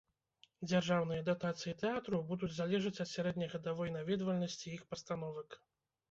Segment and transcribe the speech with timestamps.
[0.69, 5.49] Дзяржаўныя датацыі тэатраў будуць залежаць ад сярэднегадавой наведвальнасці іх пастановак.